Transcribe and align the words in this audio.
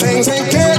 things 0.00 0.28
ain't. 0.28 0.69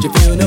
We 0.00 0.08
can 0.08 0.28
rise. 0.30 0.37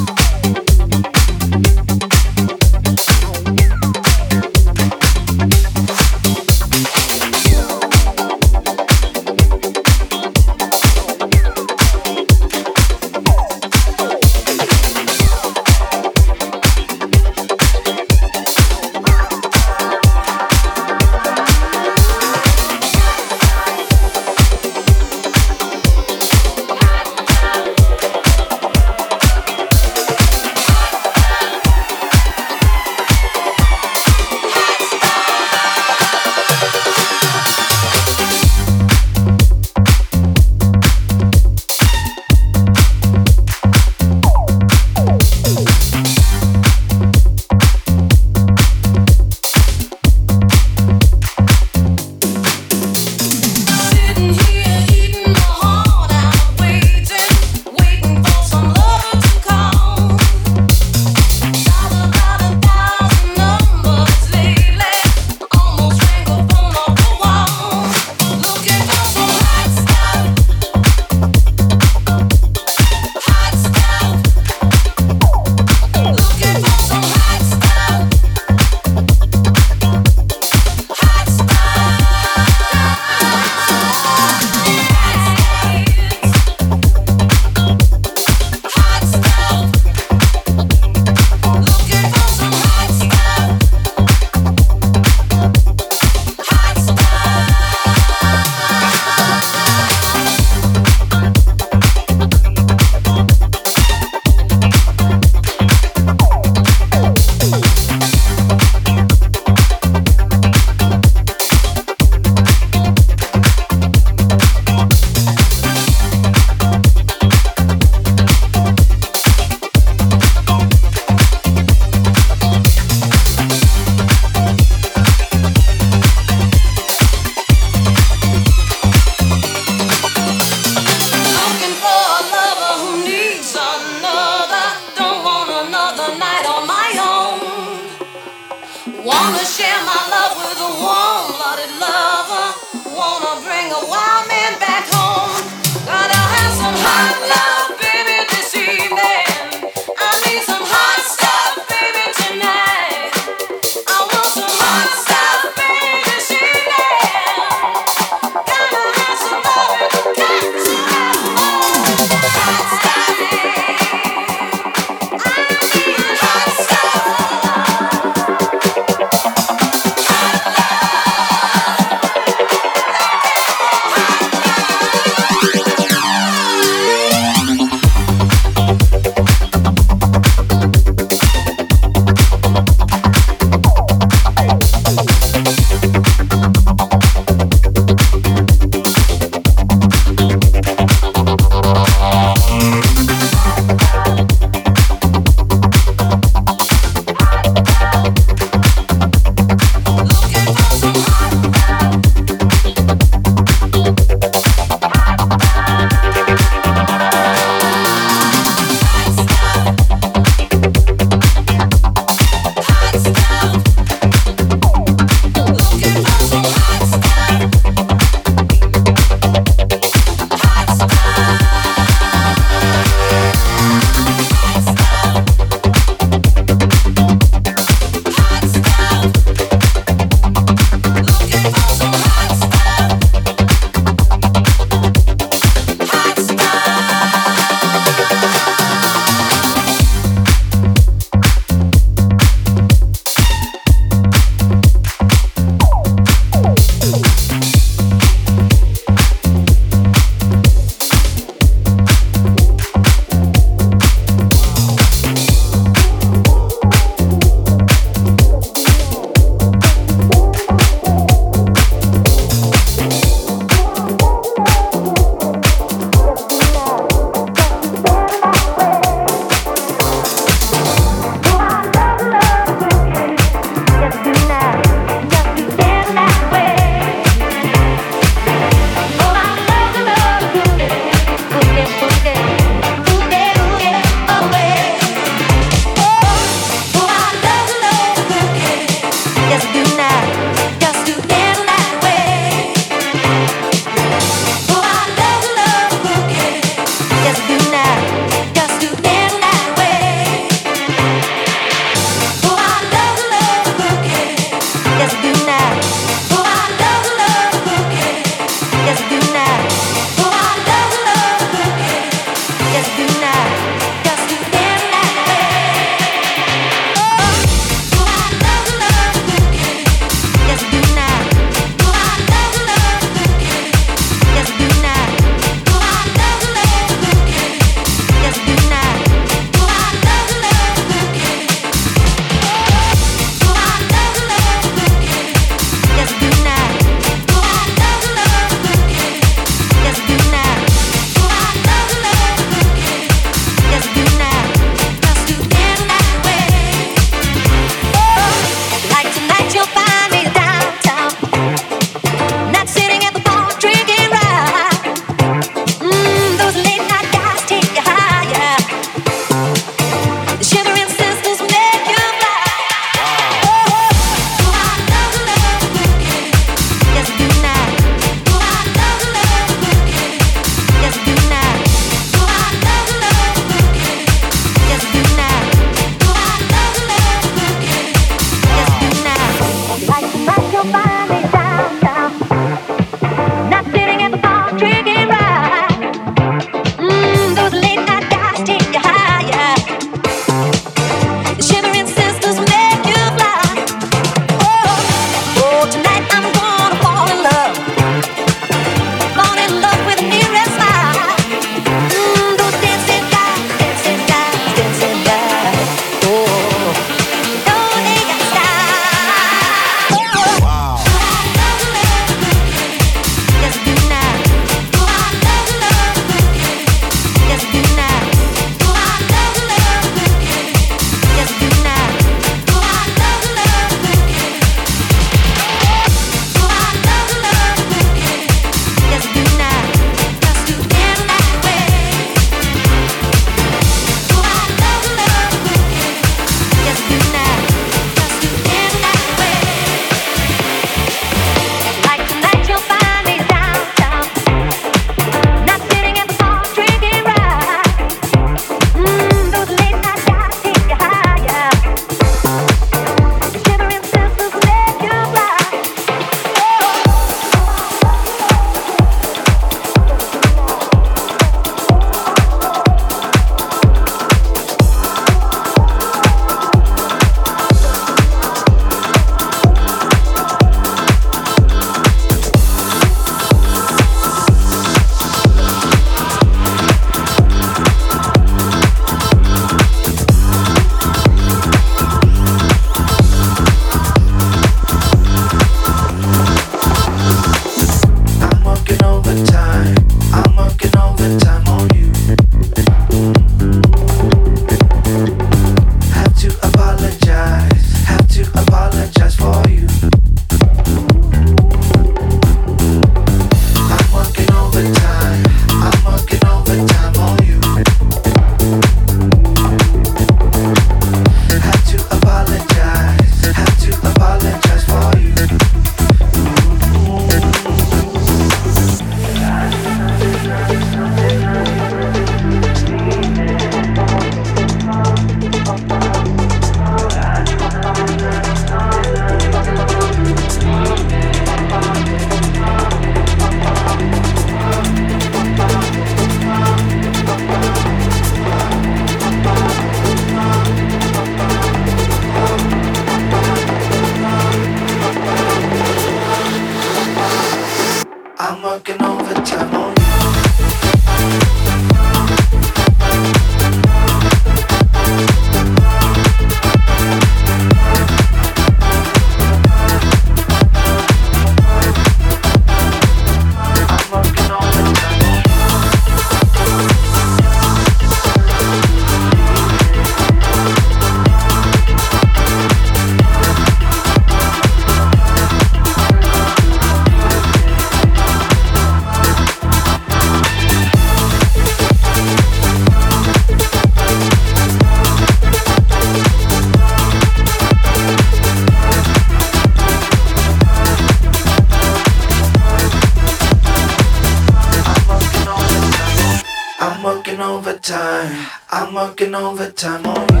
overtime. 597.52 598.06
I'm 598.30 598.54
working 598.54 598.94
overtime 598.94 599.66
on 599.66 599.88
you. 599.88 600.00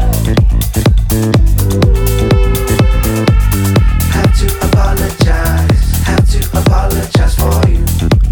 Have 4.10 4.38
to 4.38 4.46
apologize. 4.66 6.02
Have 6.06 6.30
to 6.30 6.58
apologize 6.58 7.34
for 7.36 7.68
you. 7.68 8.31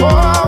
boy. 0.00 0.39